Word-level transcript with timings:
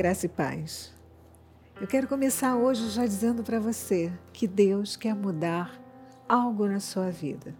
graça 0.00 0.24
e 0.24 0.30
paz. 0.30 0.94
Eu 1.78 1.86
quero 1.86 2.08
começar 2.08 2.56
hoje 2.56 2.88
já 2.88 3.04
dizendo 3.04 3.42
para 3.42 3.60
você 3.60 4.10
que 4.32 4.48
Deus 4.48 4.96
quer 4.96 5.14
mudar 5.14 5.78
algo 6.26 6.66
na 6.66 6.80
sua 6.80 7.10
vida. 7.10 7.54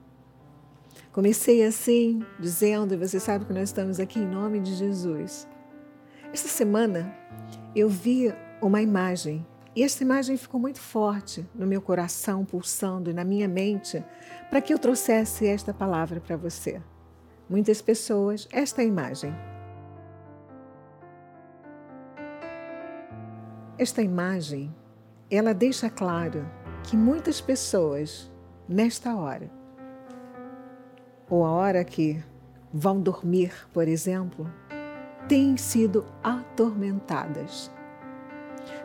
Comecei 1.12 1.62
assim, 1.62 2.24
dizendo, 2.38 2.94
e 2.94 2.96
você 2.96 3.20
sabe 3.20 3.44
que 3.44 3.52
nós 3.52 3.64
estamos 3.64 4.00
aqui 4.00 4.20
em 4.20 4.26
nome 4.26 4.58
de 4.58 4.74
Jesus. 4.74 5.46
Esta 6.32 6.48
semana 6.48 7.14
eu 7.76 7.90
vi 7.90 8.32
uma 8.62 8.80
imagem, 8.80 9.46
e 9.76 9.82
esta 9.82 10.02
imagem 10.02 10.38
ficou 10.38 10.58
muito 10.58 10.80
forte 10.80 11.46
no 11.54 11.66
meu 11.66 11.82
coração, 11.82 12.42
pulsando 12.42 13.12
na 13.12 13.22
minha 13.22 13.48
mente, 13.48 14.02
para 14.48 14.62
que 14.62 14.72
eu 14.72 14.78
trouxesse 14.78 15.46
esta 15.46 15.74
palavra 15.74 16.22
para 16.22 16.38
você. 16.38 16.80
Muitas 17.50 17.82
pessoas, 17.82 18.48
esta 18.50 18.82
imagem 18.82 19.30
Esta 23.80 24.02
imagem, 24.02 24.70
ela 25.30 25.54
deixa 25.54 25.88
claro 25.88 26.46
que 26.82 26.94
muitas 26.94 27.40
pessoas, 27.40 28.30
nesta 28.68 29.16
hora, 29.16 29.50
ou 31.30 31.46
a 31.46 31.50
hora 31.50 31.82
que 31.82 32.22
vão 32.70 33.00
dormir, 33.00 33.54
por 33.72 33.88
exemplo, 33.88 34.46
têm 35.26 35.56
sido 35.56 36.04
atormentadas. 36.22 37.70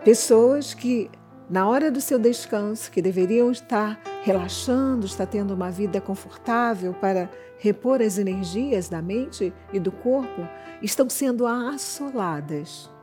Pessoas 0.06 0.74
que, 0.74 1.12
na 1.50 1.68
hora 1.68 1.92
do 1.92 2.00
seu 2.00 2.18
descanso, 2.18 2.90
que 2.90 3.02
deveriam 3.02 3.52
estar 3.52 4.00
relaxando, 4.24 5.06
estar 5.06 5.26
tendo 5.26 5.54
uma 5.54 5.70
vida 5.70 6.00
confortável 6.00 6.94
para 6.94 7.30
repor 7.60 8.02
as 8.02 8.18
energias 8.18 8.88
da 8.88 9.02
mente 9.02 9.54
e 9.74 9.78
do 9.78 9.92
corpo, 9.92 10.48
estão 10.82 11.10
sendo 11.10 11.46
assoladas 11.46 12.95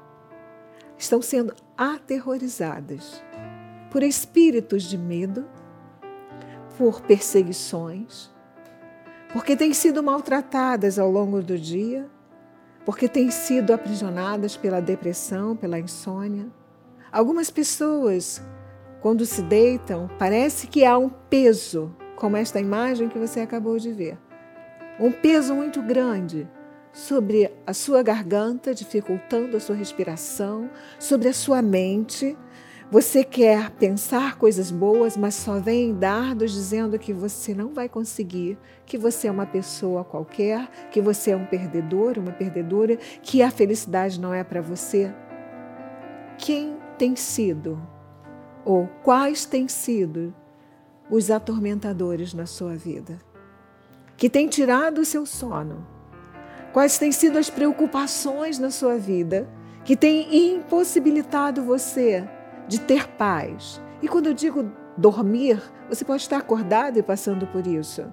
estão 1.02 1.20
sendo 1.20 1.52
aterrorizadas 1.76 3.22
por 3.90 4.04
espíritos 4.04 4.84
de 4.84 4.96
medo, 4.96 5.44
por 6.78 7.00
perseguições, 7.00 8.30
porque 9.32 9.56
têm 9.56 9.74
sido 9.74 10.00
maltratadas 10.00 11.00
ao 11.00 11.10
longo 11.10 11.42
do 11.42 11.58
dia, 11.58 12.08
porque 12.84 13.08
têm 13.08 13.30
sido 13.32 13.72
aprisionadas 13.72 14.56
pela 14.56 14.80
depressão, 14.80 15.56
pela 15.56 15.78
insônia. 15.78 16.46
Algumas 17.10 17.50
pessoas, 17.50 18.40
quando 19.00 19.26
se 19.26 19.42
deitam, 19.42 20.08
parece 20.18 20.68
que 20.68 20.84
há 20.84 20.96
um 20.96 21.08
peso, 21.08 21.94
como 22.14 22.36
esta 22.36 22.60
imagem 22.60 23.08
que 23.08 23.18
você 23.18 23.40
acabou 23.40 23.76
de 23.76 23.92
ver. 23.92 24.18
Um 25.00 25.10
peso 25.10 25.52
muito 25.52 25.82
grande 25.82 26.48
sobre 26.92 27.50
a 27.66 27.72
sua 27.72 28.02
garganta, 28.02 28.74
dificultando 28.74 29.56
a 29.56 29.60
sua 29.60 29.74
respiração, 29.74 30.70
sobre 30.98 31.28
a 31.28 31.32
sua 31.32 31.62
mente. 31.62 32.36
Você 32.90 33.24
quer 33.24 33.70
pensar 33.70 34.36
coisas 34.36 34.70
boas, 34.70 35.16
mas 35.16 35.34
só 35.34 35.58
vem 35.58 35.94
dardos 35.94 36.52
dizendo 36.52 36.98
que 36.98 37.10
você 37.10 37.54
não 37.54 37.72
vai 37.72 37.88
conseguir, 37.88 38.58
que 38.84 38.98
você 38.98 39.28
é 39.28 39.30
uma 39.30 39.46
pessoa 39.46 40.04
qualquer, 40.04 40.68
que 40.90 41.00
você 41.00 41.30
é 41.30 41.36
um 41.36 41.46
perdedor, 41.46 42.18
uma 42.18 42.32
perdedora, 42.32 42.96
que 43.22 43.40
a 43.42 43.50
felicidade 43.50 44.20
não 44.20 44.34
é 44.34 44.44
para 44.44 44.60
você. 44.60 45.10
Quem 46.36 46.76
tem 46.98 47.16
sido 47.16 47.80
ou 48.62 48.86
quais 49.02 49.46
têm 49.46 49.68
sido 49.68 50.34
os 51.10 51.30
atormentadores 51.30 52.34
na 52.34 52.44
sua 52.44 52.74
vida? 52.74 53.18
Que 54.18 54.28
tem 54.28 54.48
tirado 54.48 55.00
o 55.00 55.04
seu 55.04 55.24
sono, 55.24 55.86
Quais 56.72 56.96
têm 56.96 57.12
sido 57.12 57.38
as 57.38 57.50
preocupações 57.50 58.58
na 58.58 58.70
sua 58.70 58.96
vida 58.96 59.46
que 59.84 59.94
têm 59.94 60.54
impossibilitado 60.54 61.62
você 61.62 62.26
de 62.66 62.80
ter 62.80 63.06
paz? 63.08 63.80
E 64.00 64.08
quando 64.08 64.28
eu 64.28 64.34
digo 64.34 64.70
dormir, 64.96 65.60
você 65.86 66.02
pode 66.02 66.22
estar 66.22 66.38
acordado 66.38 66.98
e 66.98 67.02
passando 67.02 67.46
por 67.46 67.66
isso. 67.66 68.10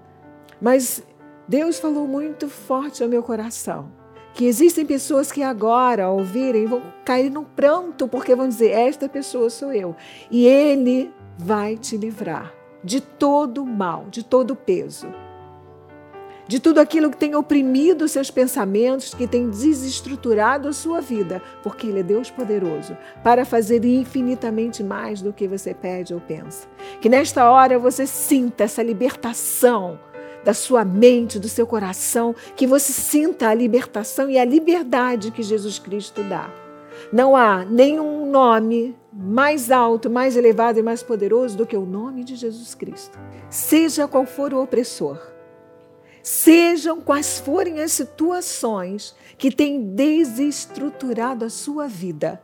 Mas 0.61 1.01
Deus 1.47 1.79
falou 1.79 2.05
muito 2.05 2.49
forte 2.49 3.01
ao 3.01 3.07
meu 3.07 3.23
coração 3.23 3.91
que 4.33 4.45
existem 4.45 4.85
pessoas 4.85 5.31
que 5.31 5.41
agora, 5.41 6.05
ao 6.05 6.17
ouvirem, 6.17 6.65
vão 6.65 6.81
cair 7.03 7.31
no 7.31 7.43
pranto 7.43 8.07
porque 8.07 8.35
vão 8.35 8.47
dizer: 8.47 8.71
Esta 8.71 9.07
pessoa 9.07 9.49
sou 9.49 9.73
eu. 9.73 9.95
E 10.29 10.45
Ele 10.45 11.13
vai 11.37 11.77
te 11.77 11.97
livrar 11.97 12.53
de 12.83 13.01
todo 13.01 13.65
mal, 13.65 14.05
de 14.09 14.23
todo 14.23 14.55
peso 14.55 15.07
de 16.49 16.59
tudo 16.59 16.79
aquilo 16.79 17.11
que 17.11 17.17
tem 17.17 17.35
oprimido 17.35 18.07
seus 18.07 18.31
pensamentos, 18.31 19.13
que 19.13 19.27
tem 19.27 19.51
desestruturado 19.51 20.67
a 20.67 20.73
sua 20.73 20.99
vida, 20.99 21.43
porque 21.61 21.85
Ele 21.85 21.99
é 21.99 22.03
Deus 22.03 22.31
poderoso 22.31 22.97
para 23.23 23.45
fazer 23.45 23.85
infinitamente 23.85 24.83
mais 24.83 25.21
do 25.21 25.31
que 25.31 25.47
você 25.47 25.75
pede 25.75 26.11
ou 26.11 26.19
pensa. 26.19 26.67
Que 26.99 27.07
nesta 27.07 27.51
hora 27.51 27.77
você 27.77 28.07
sinta 28.07 28.63
essa 28.63 28.81
libertação 28.81 29.99
da 30.43 30.51
sua 30.51 30.83
mente, 30.83 31.37
do 31.37 31.47
seu 31.47 31.67
coração, 31.67 32.33
que 32.55 32.65
você 32.65 32.91
sinta 32.91 33.49
a 33.49 33.53
libertação 33.53 34.27
e 34.27 34.39
a 34.39 34.43
liberdade 34.43 35.29
que 35.29 35.43
Jesus 35.43 35.77
Cristo 35.77 36.23
dá. 36.23 36.49
Não 37.13 37.35
há 37.35 37.63
nenhum 37.63 38.25
nome 38.25 38.97
mais 39.13 39.69
alto, 39.69 40.09
mais 40.09 40.35
elevado 40.35 40.79
e 40.79 40.81
mais 40.81 41.03
poderoso 41.03 41.55
do 41.55 41.67
que 41.67 41.77
o 41.77 41.85
nome 41.85 42.23
de 42.23 42.35
Jesus 42.35 42.73
Cristo. 42.73 43.19
Seja 43.51 44.07
qual 44.07 44.25
for 44.25 44.51
o 44.51 44.63
opressor, 44.63 45.19
Sejam 46.21 47.01
quais 47.01 47.39
forem 47.39 47.81
as 47.81 47.91
situações 47.91 49.15
que 49.37 49.51
têm 49.51 49.93
desestruturado 49.95 51.45
a 51.45 51.49
sua 51.49 51.87
vida, 51.87 52.41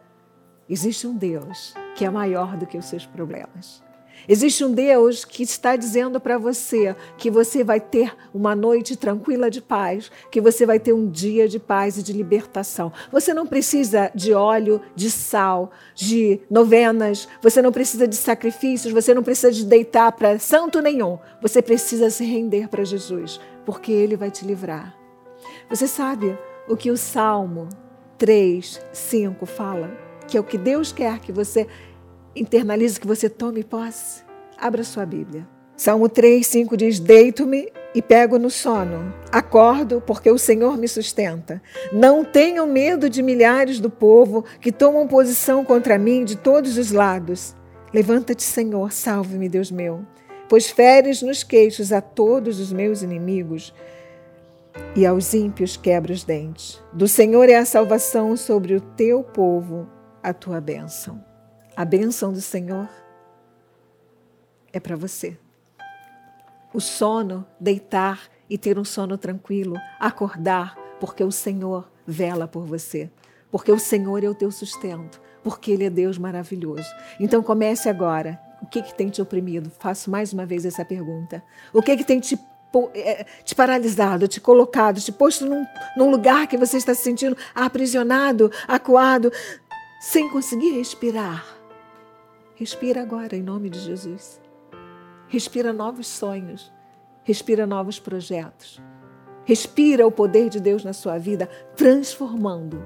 existe 0.70 1.06
um 1.06 1.16
Deus 1.16 1.74
que 1.96 2.06
é 2.06 2.10
maior 2.10 2.58
do 2.58 2.66
que 2.66 2.78
os 2.78 2.86
seus 2.86 3.06
problemas. 3.06 3.84
Existe 4.28 4.64
um 4.64 4.72
Deus 4.72 5.24
que 5.24 5.44
está 5.44 5.76
dizendo 5.76 6.20
para 6.20 6.38
você 6.38 6.96
que 7.18 7.30
você 7.30 7.64
vai 7.64 7.80
ter 7.80 8.16
uma 8.34 8.56
noite 8.56 8.96
tranquila 8.96 9.52
de 9.52 9.62
paz, 9.62 10.10
que 10.32 10.42
você 10.42 10.66
vai 10.66 10.80
ter 10.80 10.94
um 10.94 11.10
dia 11.10 11.48
de 11.48 11.60
paz 11.60 11.98
e 11.98 12.04
de 12.04 12.12
libertação. 12.12 12.92
Você 13.12 13.34
não 13.34 13.46
precisa 13.46 14.12
de 14.16 14.34
óleo, 14.34 14.82
de 14.96 15.12
sal, 15.12 15.72
de 15.94 16.40
novenas, 16.50 17.28
você 17.42 17.62
não 17.62 17.72
precisa 17.72 18.08
de 18.08 18.16
sacrifícios, 18.16 18.94
você 18.94 19.14
não 19.14 19.22
precisa 19.22 19.52
de 19.52 19.66
deitar 19.66 20.12
para 20.14 20.40
santo 20.40 20.82
nenhum. 20.82 21.20
Você 21.42 21.62
precisa 21.62 22.10
se 22.10 22.24
render 22.26 22.68
para 22.68 22.84
Jesus 22.84 23.40
porque 23.66 23.92
Ele 23.92 24.16
vai 24.16 24.30
te 24.30 24.46
livrar. 24.46 24.96
Você 25.70 25.88
sabe 25.88 26.38
o 26.68 26.78
que 26.78 26.92
o 26.92 26.98
Salmo 26.98 27.68
3, 28.18 28.82
5 28.92 29.46
fala? 29.46 29.92
Que 30.28 30.38
é 30.38 30.40
o 30.40 30.44
que 30.44 30.58
Deus 30.58 30.92
quer 30.92 31.20
que 31.20 31.32
você 31.32 31.68
internalize, 32.36 33.00
que 33.00 33.08
você 33.08 33.30
tome 33.30 33.64
posse? 33.64 34.24
Abra 34.58 34.84
sua 34.84 35.06
Bíblia. 35.06 35.48
Salmo 35.76 36.08
3, 36.08 36.46
5 36.46 36.78
diz: 36.78 37.00
Deito-me 37.00 37.72
e 37.94 38.02
pego 38.02 38.40
no 38.40 38.50
sono. 38.50 39.14
Acordo 39.32 40.02
porque 40.02 40.32
o 40.32 40.38
Senhor 40.38 40.78
me 40.78 40.88
sustenta. 40.88 41.62
Não 41.92 42.24
tenho 42.24 42.66
medo 42.66 43.10
de 43.10 43.22
milhares 43.22 43.80
do 43.80 43.90
povo 43.90 44.46
que 44.62 44.72
tomam 44.72 45.08
posição 45.08 45.66
contra 45.66 45.98
mim 45.98 46.24
de 46.24 46.38
todos 46.38 46.78
os 46.78 46.92
lados. 46.92 47.56
Levanta-te, 47.94 48.44
Senhor, 48.44 48.92
salve-me, 48.92 49.50
Deus 49.50 49.70
meu 49.70 50.06
pois 50.50 50.70
feres 50.70 51.22
nos 51.22 51.44
queixos 51.44 51.92
a 51.92 52.02
todos 52.02 52.60
os 52.60 52.72
meus 52.72 53.02
inimigos 53.02 53.74
e 54.96 55.06
aos 55.06 55.34
ímpios 55.34 55.78
quebra 55.78 56.14
os 56.14 56.24
dentes. 56.24 56.82
Do 56.94 57.08
Senhor 57.08 57.50
é 57.50 57.56
a 57.56 57.66
salvação 57.66 58.36
sobre 58.36 58.76
o 58.76 58.82
teu 58.82 59.24
povo, 59.24 59.88
a 60.22 60.34
tua 60.34 60.60
bênção. 60.60 61.24
A 61.76 61.84
bênção 61.84 62.32
do 62.32 62.42
Senhor 62.42 62.90
é 64.72 64.80
para 64.80 64.96
você. 64.96 65.38
O 66.74 66.82
sono, 66.82 67.46
deitar 67.60 68.30
e 68.50 68.58
ter 68.58 68.78
um 68.78 68.84
sono 68.84 69.18
tranquilo, 69.18 69.76
acordar, 70.00 70.76
porque 71.00 71.24
o 71.24 71.32
Senhor 71.32 71.90
vela 72.06 72.48
por 72.48 72.66
você, 72.66 73.10
porque 73.50 73.72
o 73.72 73.80
Senhor 73.80 74.24
é 74.24 74.30
o 74.30 74.36
teu 74.36 74.52
sustento, 74.52 75.22
porque 75.44 75.72
Ele 75.72 75.86
é 75.86 75.90
Deus 75.90 76.18
maravilhoso. 76.18 76.88
Então 77.20 77.42
comece 77.42 77.88
agora 77.88 78.40
o 78.62 78.66
que, 78.66 78.82
que 78.82 78.94
tem 78.94 79.10
te 79.10 79.22
oprimido? 79.22 79.70
Faço 79.80 80.10
mais 80.10 80.34
uma 80.34 80.46
vez 80.46 80.66
essa 80.66 80.84
pergunta. 80.84 81.44
O 81.74 81.82
que, 81.82 81.96
que 81.98 82.04
tem 82.04 82.20
te, 82.20 82.40
é, 82.94 83.26
te 83.44 83.54
paralisado, 83.56 84.28
te 84.28 84.40
colocado, 84.40 85.00
te 85.00 85.12
posto 85.12 85.46
num, 85.46 85.66
num 85.98 86.10
lugar 86.10 86.48
que 86.48 86.58
você 86.58 86.78
está 86.78 86.94
se 86.94 87.04
sentindo 87.04 87.38
aprisionado, 87.54 88.52
acuado, 88.68 89.32
sem 90.00 90.30
conseguir 90.30 90.72
respirar? 90.72 91.46
Respira 92.56 93.02
agora, 93.02 93.36
em 93.36 93.44
nome 93.44 93.70
de 93.70 93.80
Jesus. 93.80 94.40
Respira 95.28 95.74
novos 95.74 96.08
sonhos. 96.08 96.72
Respira 97.24 97.66
novos 97.66 98.00
projetos. 98.00 98.82
Respira 99.44 100.08
o 100.08 100.12
poder 100.12 100.50
de 100.50 100.60
Deus 100.60 100.84
na 100.84 100.94
sua 100.94 101.18
vida, 101.18 101.50
transformando 101.76 102.84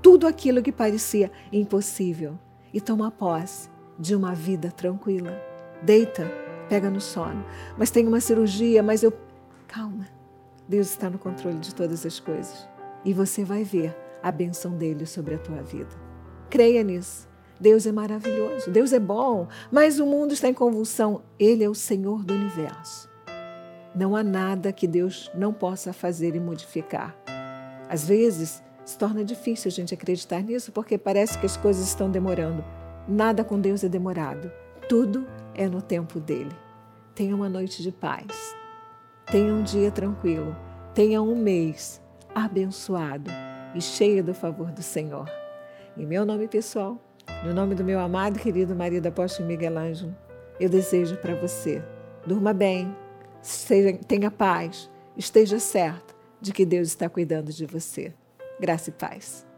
tudo 0.00 0.26
aquilo 0.26 0.62
que 0.62 0.72
parecia 0.72 1.30
impossível 1.52 2.38
e 2.72 2.80
toma 2.80 3.10
posse 3.10 3.68
de 4.00 4.16
uma 4.16 4.34
vida 4.34 4.72
tranquila. 4.72 5.38
Deita, 5.82 6.26
pega 6.68 6.88
no 6.88 7.00
sono. 7.00 7.44
Mas 7.76 7.90
tem 7.90 8.08
uma 8.08 8.20
cirurgia, 8.20 8.82
mas 8.82 9.02
eu. 9.02 9.12
Calma. 9.68 10.08
Deus 10.66 10.88
está 10.88 11.10
no 11.10 11.18
controle 11.18 11.58
de 11.58 11.74
todas 11.74 12.06
as 12.06 12.18
coisas. 12.18 12.66
E 13.04 13.12
você 13.12 13.44
vai 13.44 13.62
ver 13.62 13.94
a 14.22 14.32
benção 14.32 14.72
dele 14.76 15.04
sobre 15.04 15.34
a 15.34 15.38
tua 15.38 15.62
vida. 15.62 15.94
Creia 16.48 16.82
nisso. 16.82 17.28
Deus 17.60 17.86
é 17.86 17.92
maravilhoso, 17.92 18.70
Deus 18.70 18.90
é 18.90 18.98
bom, 18.98 19.46
mas 19.70 20.00
o 20.00 20.06
mundo 20.06 20.32
está 20.32 20.48
em 20.48 20.54
convulsão. 20.54 21.20
Ele 21.38 21.62
é 21.62 21.68
o 21.68 21.74
Senhor 21.74 22.24
do 22.24 22.32
universo. 22.32 23.06
Não 23.94 24.16
há 24.16 24.22
nada 24.22 24.72
que 24.72 24.86
Deus 24.86 25.30
não 25.34 25.52
possa 25.52 25.92
fazer 25.92 26.34
e 26.34 26.40
modificar. 26.40 27.14
Às 27.86 28.06
vezes, 28.06 28.62
se 28.82 28.96
torna 28.96 29.22
difícil 29.22 29.68
a 29.68 29.72
gente 29.72 29.92
acreditar 29.92 30.40
nisso 30.40 30.72
porque 30.72 30.96
parece 30.96 31.38
que 31.38 31.44
as 31.44 31.56
coisas 31.58 31.86
estão 31.86 32.10
demorando. 32.10 32.64
Nada 33.08 33.42
com 33.44 33.60
Deus 33.60 33.82
é 33.82 33.88
demorado. 33.88 34.50
Tudo 34.88 35.26
é 35.54 35.68
no 35.68 35.82
tempo 35.82 36.20
dele. 36.20 36.52
Tenha 37.14 37.34
uma 37.34 37.48
noite 37.48 37.82
de 37.82 37.90
paz. 37.90 38.56
Tenha 39.30 39.52
um 39.52 39.62
dia 39.62 39.90
tranquilo. 39.90 40.56
Tenha 40.94 41.22
um 41.22 41.36
mês 41.36 42.00
abençoado 42.34 43.30
e 43.74 43.80
cheio 43.80 44.22
do 44.22 44.34
favor 44.34 44.70
do 44.70 44.82
Senhor. 44.82 45.28
Em 45.96 46.06
meu 46.06 46.24
nome 46.24 46.48
pessoal, 46.48 46.98
no 47.44 47.54
nome 47.54 47.74
do 47.74 47.84
meu 47.84 48.00
amado 48.00 48.36
e 48.36 48.40
querido 48.40 48.74
marido 48.74 49.06
apóstolo 49.06 49.48
Miguel 49.48 49.78
Ângelo, 49.78 50.16
eu 50.58 50.68
desejo 50.68 51.16
para 51.16 51.34
você, 51.34 51.82
durma 52.26 52.52
bem, 52.52 52.94
seja, 53.40 53.96
tenha 54.06 54.30
paz, 54.30 54.90
esteja 55.16 55.58
certo 55.58 56.14
de 56.40 56.52
que 56.52 56.64
Deus 56.64 56.88
está 56.88 57.08
cuidando 57.08 57.52
de 57.52 57.66
você. 57.66 58.12
Graça 58.60 58.90
e 58.90 58.92
paz. 58.92 59.49